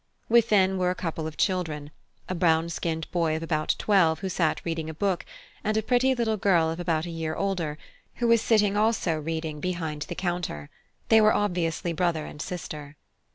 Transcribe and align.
Within 0.29 0.79
were 0.79 0.89
a 0.89 0.95
couple 0.95 1.27
of 1.27 1.37
children 1.37 1.91
a 2.27 2.33
brown 2.33 2.69
skinned 2.69 3.05
boy 3.11 3.35
of 3.35 3.43
about 3.43 3.75
twelve, 3.77 4.21
who 4.21 4.29
sat 4.29 4.59
reading 4.65 4.89
a 4.89 4.95
book, 4.95 5.27
and 5.63 5.77
a 5.77 5.83
pretty 5.83 6.15
little 6.15 6.37
girl 6.37 6.71
of 6.71 6.79
about 6.79 7.05
a 7.05 7.11
year 7.11 7.35
older, 7.35 7.77
who 8.15 8.27
was 8.27 8.41
sitting 8.41 8.75
also 8.75 9.19
reading 9.19 9.59
behind 9.59 10.01
the 10.09 10.15
counter; 10.15 10.71
they 11.09 11.21
were 11.21 11.35
obviously 11.35 11.93
brother 11.93 12.25
and 12.25 12.41
sister. 12.41 12.97